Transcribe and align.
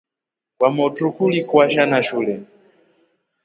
Kwamotru 0.57 1.07
kuli 1.15 1.39
kwasha 1.49 1.85
na 1.85 2.03
shule. 2.03 2.43